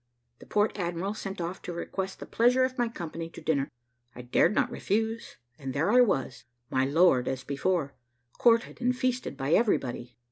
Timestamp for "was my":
6.01-6.85